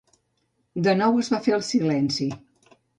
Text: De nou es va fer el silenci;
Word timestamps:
De 0.89 0.95
nou 1.03 1.21
es 1.25 1.31
va 1.37 1.43
fer 1.49 1.57
el 1.61 1.65
silenci; 1.71 2.33